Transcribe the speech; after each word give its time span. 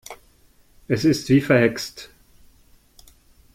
Es 0.87 1.05
ist 1.05 1.29
wie 1.29 1.41
verhext. 1.41 2.09